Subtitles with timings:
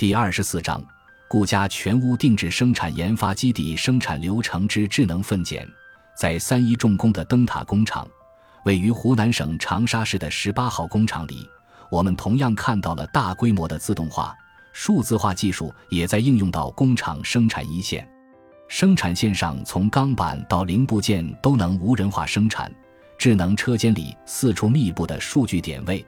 [0.00, 0.82] 第二十四章，
[1.28, 5.68] 顾家全屋定制生产研发基地生产流程之智能分拣。
[6.16, 8.08] 在三一重工的灯塔工厂，
[8.64, 11.46] 位于湖南省长沙市的十八号工厂里，
[11.90, 14.34] 我们同样看到了大规模的自动化、
[14.72, 18.08] 数字化技术也在应用到工厂生产一线。
[18.68, 22.74] 生产线上从钢板到零部件都能无人化生产。
[23.18, 26.02] 智能车间里四处密布的数据点位，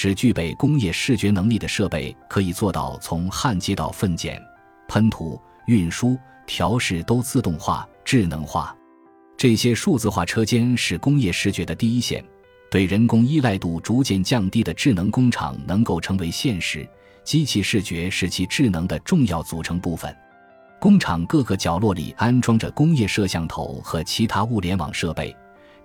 [0.00, 4.40] 使具备工业视觉能力的设备可以做到从焊接到分拣、
[4.86, 6.16] 喷涂、运输、
[6.46, 8.72] 调试都自动化、智能化。
[9.36, 12.24] 这些数字化车间是工业视觉的第一线，
[12.70, 16.88] 对人工依赖度逐渐降低的智能工厂能够成为现实。
[17.24, 20.16] 机器视觉是其智能的重要组成部分。
[20.78, 25.36] 工厂各个角落里安装着工业摄像头和其他物联网设备。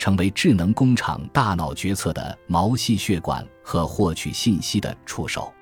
[0.04, 5.54] 成为智能工厂大脑决策的毛细血管和获取信息的触手。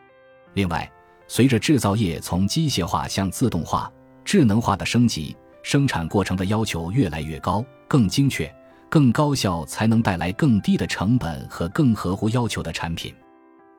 [0.55, 0.91] 另外，
[1.27, 3.93] 随着制造业从机械化向自动化、
[4.25, 8.51] 智能化的升级，生产过程的要求越来越高，更精确、
[8.89, 13.13] 更高效，才能带来更低的成本和更合乎要求的产品。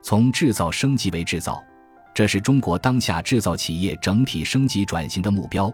[0.01, 1.61] 从制造升级为制造，
[2.13, 5.69] 这是中国当下制造企业整体升级转型的目标。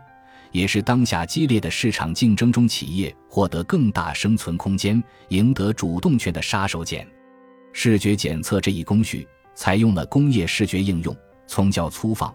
[0.52, 7.06] 也是当下激烈的市场竞争中，企业获得更大生存空间、赢得主动权的杀手锏。
[7.72, 11.16] 视觉检测这一工序采用了工业视觉应用，
[11.48, 12.34] 从较粗放、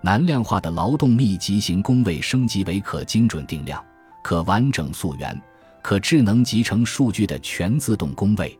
[0.00, 3.84] 难量化的劳动密集型工位升级为可精准定量、
[4.22, 5.42] 可完整溯源、
[5.82, 8.56] 可智能集成数据的全自动工位，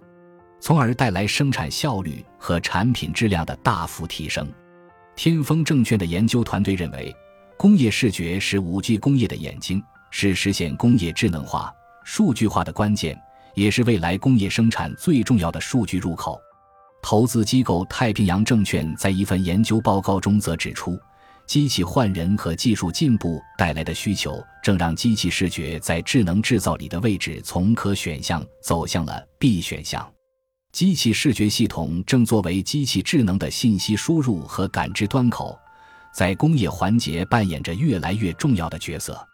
[0.59, 4.53] 从而带来生产效率和产品质量的大幅提升。
[5.15, 7.15] 天风证券的研究团队认为。
[7.57, 11.73] 工业视觉是五 G 工业的眼睛，是实现工业智能化、
[12.05, 13.19] 数据化的关键，
[13.55, 16.39] 也是未来工业生产最重要的数据入口。
[17.03, 20.99] 投资机构太平洋证券在一份研究报告中则指出，
[21.47, 30.07] 机器换人和技术进步带来的需求，正让机器视觉在智能制造里的位置从可选项走向了必选项。
[30.73, 35.59] 机器视觉系统正作为机器智能的信息输入和感知端口。
[36.17, 39.29] 在工业环节扮演着越来越重要的角色。